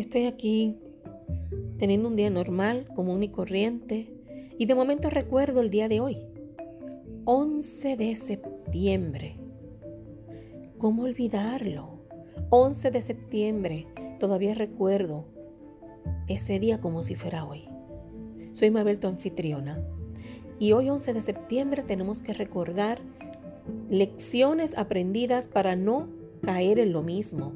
[0.00, 0.78] Estoy aquí
[1.76, 4.10] teniendo un día normal, común y corriente,
[4.56, 6.16] y de momento recuerdo el día de hoy,
[7.26, 9.36] 11 de septiembre.
[10.78, 11.98] ¿Cómo olvidarlo?
[12.48, 13.86] 11 de septiembre,
[14.18, 15.26] todavía recuerdo
[16.28, 17.68] ese día como si fuera hoy.
[18.52, 19.84] Soy Mabel, tu anfitriona,
[20.58, 23.02] y hoy 11 de septiembre tenemos que recordar
[23.90, 26.08] lecciones aprendidas para no
[26.40, 27.52] caer en lo mismo.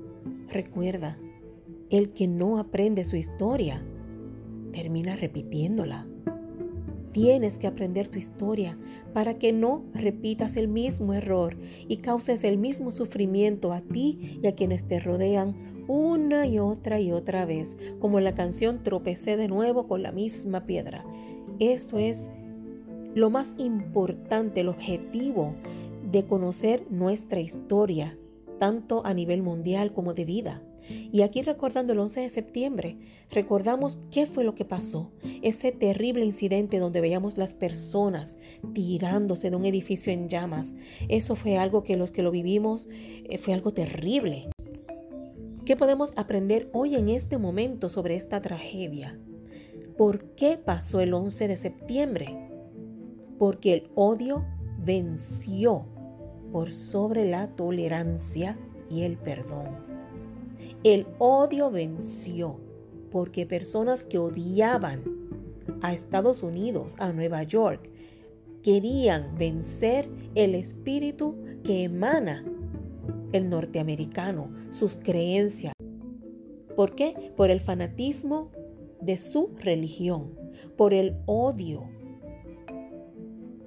[0.50, 1.16] Recuerda,
[1.98, 3.80] el que no aprende su historia
[4.72, 6.08] termina repitiéndola.
[7.12, 8.76] Tienes que aprender tu historia
[9.12, 14.48] para que no repitas el mismo error y causes el mismo sufrimiento a ti y
[14.48, 15.54] a quienes te rodean
[15.86, 20.66] una y otra y otra vez, como la canción Tropecé de nuevo con la misma
[20.66, 21.04] piedra.
[21.60, 22.28] Eso es
[23.14, 25.54] lo más importante, el objetivo
[26.10, 28.18] de conocer nuestra historia,
[28.58, 30.60] tanto a nivel mundial como de vida.
[30.88, 32.98] Y aquí recordando el 11 de septiembre,
[33.30, 38.38] recordamos qué fue lo que pasó, ese terrible incidente donde veíamos las personas
[38.72, 40.74] tirándose de un edificio en llamas.
[41.08, 44.50] Eso fue algo que los que lo vivimos eh, fue algo terrible.
[45.64, 49.18] ¿Qué podemos aprender hoy en este momento sobre esta tragedia?
[49.96, 52.50] ¿Por qué pasó el 11 de septiembre?
[53.38, 54.44] Porque el odio
[54.78, 55.86] venció
[56.52, 58.58] por sobre la tolerancia
[58.90, 59.93] y el perdón.
[60.84, 62.60] El odio venció
[63.10, 65.02] porque personas que odiaban
[65.80, 67.88] a Estados Unidos, a Nueva York,
[68.62, 72.44] querían vencer el espíritu que emana
[73.32, 75.72] el norteamericano, sus creencias.
[76.76, 77.32] ¿Por qué?
[77.34, 78.50] Por el fanatismo
[79.00, 80.38] de su religión,
[80.76, 81.88] por el odio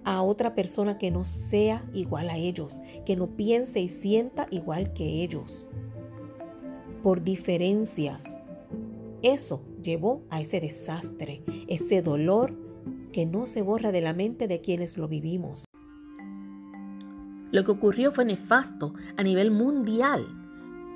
[0.03, 4.93] a otra persona que no sea igual a ellos, que no piense y sienta igual
[4.93, 5.67] que ellos
[7.07, 8.25] por diferencias.
[9.21, 12.53] Eso llevó a ese desastre, ese dolor
[13.13, 15.63] que no se borra de la mente de quienes lo vivimos.
[17.53, 20.27] Lo que ocurrió fue nefasto a nivel mundial.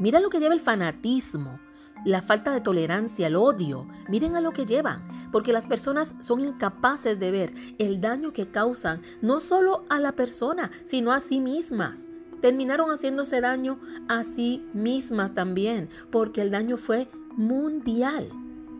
[0.01, 1.61] Mira lo que lleva el fanatismo,
[2.03, 3.87] la falta de tolerancia, el odio.
[4.09, 8.51] Miren a lo que llevan, porque las personas son incapaces de ver el daño que
[8.51, 12.09] causan no solo a la persona, sino a sí mismas
[12.41, 13.79] terminaron haciéndose daño
[14.09, 17.07] a sí mismas también, porque el daño fue
[17.37, 18.29] mundial,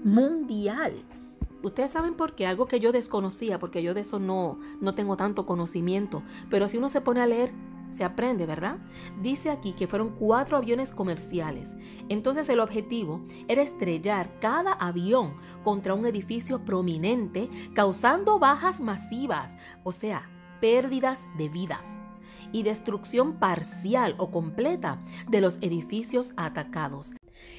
[0.03, 1.05] mundial.
[1.63, 5.15] Ustedes saben por qué, algo que yo desconocía, porque yo de eso no, no tengo
[5.15, 7.51] tanto conocimiento, pero si uno se pone a leer,
[7.93, 8.77] se aprende, ¿verdad?
[9.21, 11.75] Dice aquí que fueron cuatro aviones comerciales.
[12.09, 19.91] Entonces el objetivo era estrellar cada avión contra un edificio prominente, causando bajas masivas, o
[19.91, 20.29] sea,
[20.61, 22.01] pérdidas de vidas
[22.51, 27.13] y destrucción parcial o completa de los edificios atacados.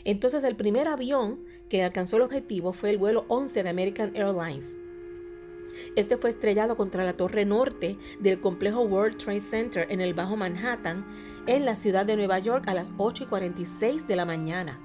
[0.04, 4.78] Entonces el primer avión que alcanzó el objetivo fue el vuelo 11 de American Airlines.
[5.96, 10.36] Este fue estrellado contra la torre norte del complejo World Trade Center en el Bajo
[10.36, 11.04] Manhattan,
[11.46, 14.78] en la ciudad de Nueva York a las 8 y 46 de la mañana.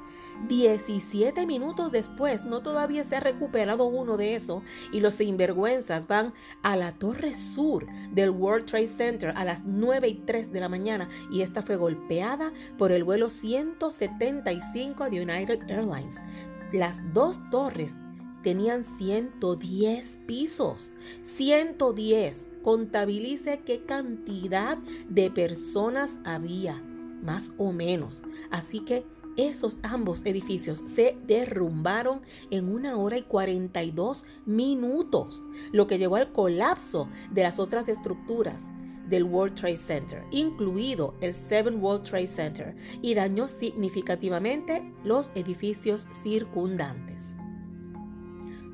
[0.48, 6.34] 17 minutos después, no todavía se ha recuperado uno de eso y los sinvergüenzas van
[6.64, 10.70] a la torre sur del World Trade Center a las 9 y 3 de la
[10.70, 16.16] mañana y esta fue golpeada por el vuelo 175 de United Airlines.
[16.72, 17.96] Las dos torres
[18.44, 20.94] tenían 110 pisos.
[21.22, 22.52] 110.
[22.64, 24.78] Contabilice qué cantidad
[25.10, 26.82] de personas había,
[27.24, 28.24] más o menos.
[28.52, 29.06] Así que
[29.38, 32.22] esos ambos edificios se derrumbaron
[32.52, 38.66] en una hora y 42 minutos, lo que llevó al colapso de las otras estructuras
[39.08, 46.10] del World Trade Center, incluido el Seven World Trade Center, y dañó significativamente los edificios
[46.12, 47.37] circundantes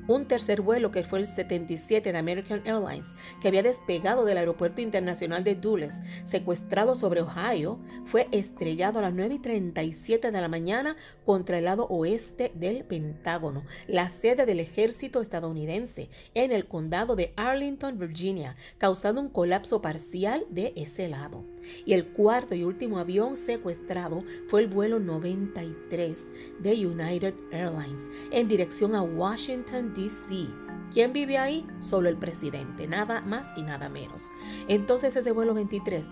[0.06, 4.80] un tercer vuelo que fue el 77 de American Airlines, que había despegado del Aeropuerto
[4.80, 10.48] Internacional de Dulles, secuestrado sobre Ohio, fue estrellado a las 9 y 37 de la
[10.48, 17.16] mañana contra el lado oeste del Pentágono, la sede del ejército estadounidense, en el condado
[17.16, 21.53] de Arlington, Virginia, causando un colapso parcial de ese lado.
[21.84, 28.48] Y el cuarto y último avión secuestrado fue el vuelo 93 de United Airlines, en
[28.48, 30.48] dirección a Washington, DC.
[30.92, 31.66] ¿Quién vive ahí?
[31.80, 34.30] Solo el presidente, nada más y nada menos.
[34.68, 36.08] Entonces ese vuelo 23,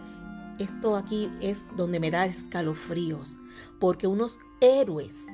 [0.58, 3.38] esto aquí es donde me da escalofríos,
[3.78, 5.26] porque unos héroes,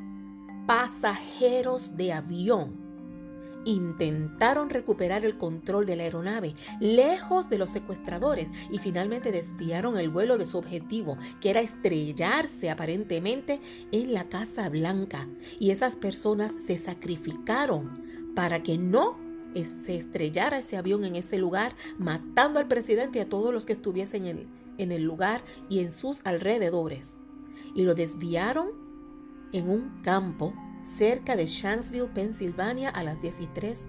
[0.67, 2.88] pasajeros de avión,
[3.65, 10.09] intentaron recuperar el control de la aeronave lejos de los secuestradores y finalmente desviaron el
[10.09, 13.61] vuelo de su objetivo, que era estrellarse aparentemente
[13.93, 15.29] en la Casa Blanca.
[15.59, 19.19] Y esas personas se sacrificaron para que no
[19.65, 23.73] se estrellara ese avión en ese lugar, matando al presidente y a todos los que
[23.73, 24.47] estuviesen en,
[24.79, 27.17] en el lugar y en sus alrededores.
[27.75, 28.69] Y lo desviaron
[29.53, 33.87] en un campo cerca de Shanksville, Pensilvania, a las 10 y 3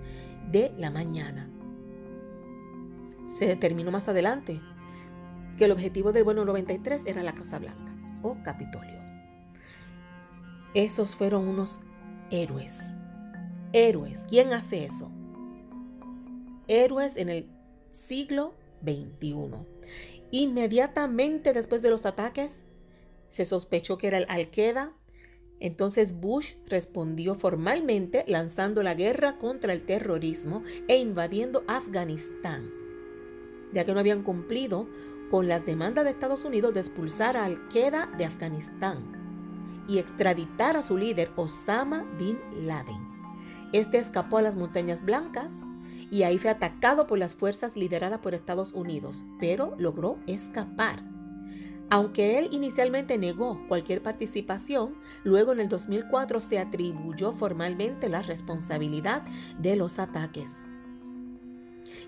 [0.52, 1.50] de la mañana.
[3.28, 4.62] Se determinó más adelante
[5.58, 9.00] que el objetivo del vuelo 93 era la Casa Blanca o Capitolio.
[10.74, 11.82] Esos fueron unos
[12.32, 12.98] héroes.
[13.74, 14.26] Héroes.
[14.28, 15.12] ¿Quién hace eso?
[16.68, 17.50] Héroes en el
[17.92, 19.66] siglo XXI.
[20.32, 22.64] Inmediatamente después de los ataques,
[23.30, 24.94] se sospechó que era el Al-Qaeda
[25.60, 32.72] entonces Bush respondió formalmente lanzando la guerra contra el terrorismo e invadiendo Afganistán,
[33.74, 34.88] ya que no habían cumplido
[35.30, 39.20] con las demandas de Estados Unidos de expulsar a Al-Qaeda de Afganistán
[39.88, 43.08] y extraditar a su líder Osama bin Laden.
[43.74, 45.56] Este escapó a las Montañas Blancas
[46.12, 51.04] y ahí fue atacado por las fuerzas lideradas por Estados Unidos, pero logró escapar.
[51.92, 54.94] Aunque él inicialmente negó cualquier participación,
[55.24, 59.24] luego en el 2004 se atribuyó formalmente la responsabilidad
[59.58, 60.68] de los ataques.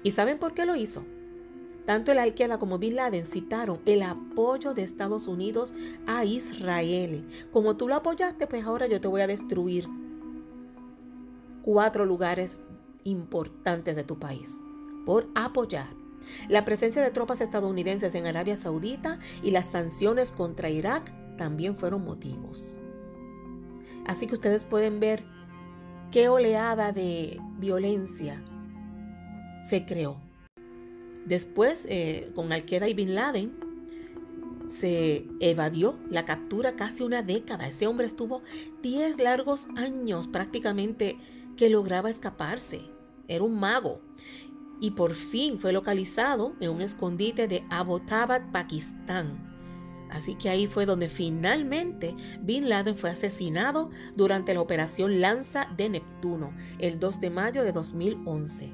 [0.04, 1.04] ¿Y saben por qué lo hizo?
[1.86, 5.74] Tanto el Al-Qaeda como Bin Laden citaron el apoyo de Estados Unidos
[6.06, 7.28] a Israel.
[7.52, 9.88] Como tú lo apoyaste, pues ahora yo te voy a destruir
[11.64, 12.62] cuatro lugares
[13.04, 14.60] importantes de tu país
[15.06, 16.01] por apoyar
[16.48, 22.04] la presencia de tropas estadounidenses en Arabia Saudita y las sanciones contra Irak también fueron
[22.04, 22.80] motivos.
[24.06, 25.24] Así que ustedes pueden ver
[26.12, 28.44] qué oleada de violencia
[29.68, 30.18] se creó.
[31.26, 33.52] Después, eh, con Al-Qaeda y Bin Laden,
[34.68, 37.68] se evadió la captura casi una década.
[37.68, 38.42] Ese hombre estuvo
[38.82, 41.18] 10 largos años prácticamente
[41.58, 42.82] que lograba escaparse.
[43.28, 44.02] Era un mago
[44.82, 49.50] y por fin fue localizado en un escondite de Abbottabad, Pakistán.
[50.10, 55.88] Así que ahí fue donde finalmente Bin Laden fue asesinado durante la operación Lanza de
[55.88, 58.74] Neptuno, el 2 de mayo de 2011.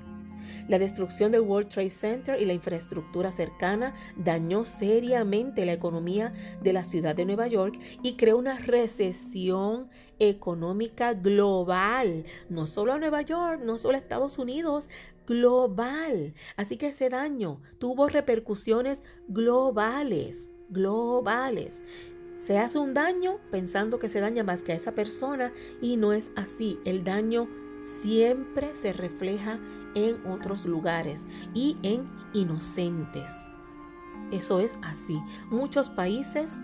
[0.68, 6.74] La destrucción del World Trade Center y la infraestructura cercana dañó seriamente la economía de
[6.74, 9.90] la ciudad de Nueva York y creó una recesión
[10.20, 14.90] económica global, no solo a Nueva York, no solo a Estados Unidos,
[15.28, 16.34] global.
[16.56, 21.84] Así que ese daño tuvo repercusiones globales, globales.
[22.38, 25.52] Se hace un daño pensando que se daña más que a esa persona
[25.82, 26.80] y no es así.
[26.86, 27.48] El daño
[28.02, 29.60] siempre se refleja
[29.96, 33.32] en otros lugares y en inocentes.
[34.32, 35.20] Eso es así.
[35.50, 36.58] Muchos países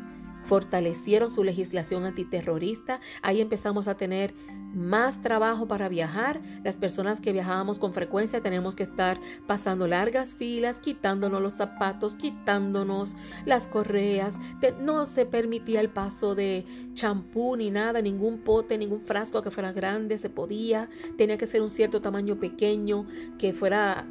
[0.45, 2.99] fortalecieron su legislación antiterrorista.
[3.21, 4.33] Ahí empezamos a tener
[4.73, 6.41] más trabajo para viajar.
[6.63, 12.15] Las personas que viajábamos con frecuencia tenemos que estar pasando largas filas, quitándonos los zapatos,
[12.15, 14.39] quitándonos las correas.
[14.79, 19.71] No se permitía el paso de champú ni nada, ningún pote, ningún frasco que fuera
[19.71, 20.89] grande se podía.
[21.17, 23.05] Tenía que ser un cierto tamaño pequeño,
[23.37, 24.05] que fuera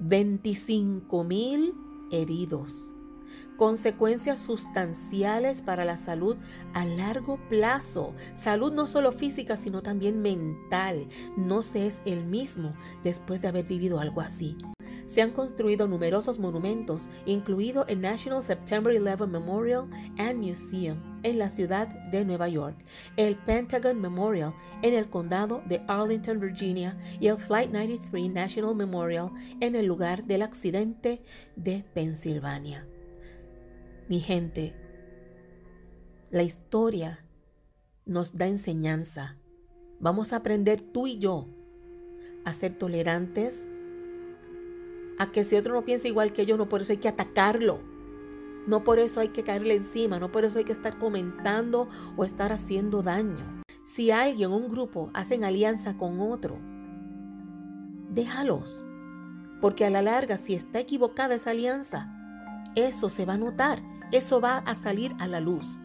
[0.00, 1.74] 25.000
[2.10, 2.92] heridos
[3.58, 6.36] consecuencias sustanciales para la salud
[6.74, 8.14] a largo plazo.
[8.32, 11.08] Salud no solo física, sino también mental.
[11.36, 12.72] No se es el mismo
[13.02, 14.56] después de haber vivido algo así.
[15.06, 19.88] Se han construido numerosos monumentos, incluido el National September 11 Memorial
[20.18, 22.76] and Museum en la ciudad de Nueva York,
[23.16, 29.30] el Pentagon Memorial en el condado de Arlington, Virginia, y el Flight 93 National Memorial
[29.60, 31.22] en el lugar del accidente
[31.56, 32.86] de Pensilvania.
[34.08, 34.74] Mi gente,
[36.30, 37.26] la historia
[38.06, 39.36] nos da enseñanza.
[40.00, 41.46] Vamos a aprender tú y yo
[42.46, 43.68] a ser tolerantes,
[45.18, 47.80] a que si otro no piensa igual que yo, no por eso hay que atacarlo.
[48.66, 52.24] No por eso hay que caerle encima, no por eso hay que estar comentando o
[52.24, 53.62] estar haciendo daño.
[53.84, 56.58] Si alguien un grupo hacen alianza con otro,
[58.08, 58.86] déjalos.
[59.60, 62.14] Porque a la larga, si está equivocada esa alianza,
[62.74, 65.78] eso se va a notar, eso va a salir a la luz.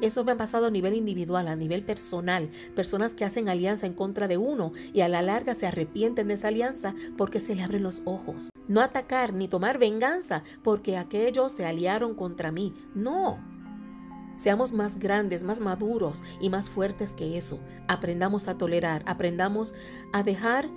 [0.00, 2.50] Eso me ha pasado a nivel individual, a nivel personal.
[2.76, 6.34] Personas que hacen alianza en contra de uno y a la larga se arrepienten de
[6.34, 8.50] esa alianza porque se le abren los ojos.
[8.68, 12.74] No atacar ni tomar venganza porque aquellos se aliaron contra mí.
[12.94, 13.38] No.
[14.36, 17.58] Seamos más grandes, más maduros y más fuertes que eso.
[17.88, 19.74] Aprendamos a tolerar, aprendamos
[20.12, 20.70] a dejar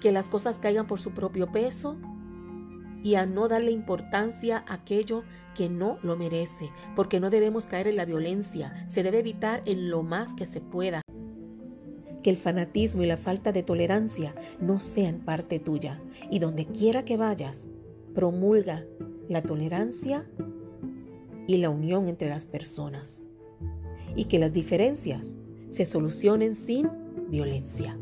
[0.00, 1.98] que las cosas caigan por su propio peso
[3.02, 7.88] y a no darle importancia a aquello que no lo merece, porque no debemos caer
[7.88, 11.02] en la violencia, se debe evitar en lo más que se pueda.
[12.22, 17.04] Que el fanatismo y la falta de tolerancia no sean parte tuya y donde quiera
[17.04, 17.68] que vayas,
[18.14, 18.84] promulga
[19.28, 20.26] la tolerancia
[21.46, 23.24] y la unión entre las personas
[24.14, 25.36] y que las diferencias
[25.68, 26.88] se solucionen sin
[27.28, 27.98] violencia.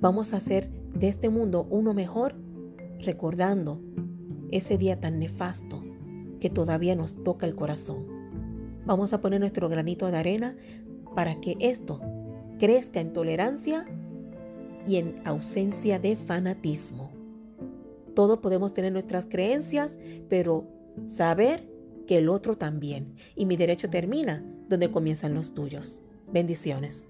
[0.00, 2.34] Vamos a hacer de este mundo uno mejor
[3.02, 3.80] recordando
[4.50, 5.82] ese día tan nefasto
[6.40, 8.06] que todavía nos toca el corazón.
[8.84, 10.56] Vamos a poner nuestro granito de arena
[11.14, 12.00] para que esto
[12.58, 13.86] crezca en tolerancia
[14.86, 17.10] y en ausencia de fanatismo.
[18.14, 19.96] Todos podemos tener nuestras creencias,
[20.28, 20.66] pero
[21.06, 21.68] saber
[22.06, 23.14] que el otro también.
[23.36, 26.00] Y mi derecho termina donde comienzan los tuyos.
[26.32, 27.08] Bendiciones.